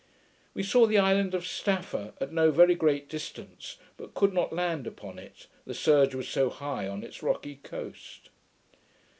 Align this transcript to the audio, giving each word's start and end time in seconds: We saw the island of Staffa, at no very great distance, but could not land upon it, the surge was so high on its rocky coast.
We 0.55 0.63
saw 0.63 0.87
the 0.87 0.97
island 0.97 1.35
of 1.35 1.43
Staffa, 1.45 2.13
at 2.19 2.33
no 2.33 2.49
very 2.49 2.73
great 2.73 3.07
distance, 3.07 3.77
but 3.97 4.15
could 4.15 4.33
not 4.33 4.51
land 4.51 4.87
upon 4.87 5.19
it, 5.19 5.45
the 5.63 5.75
surge 5.75 6.15
was 6.15 6.27
so 6.27 6.49
high 6.49 6.87
on 6.87 7.03
its 7.03 7.21
rocky 7.21 7.57
coast. 7.61 8.31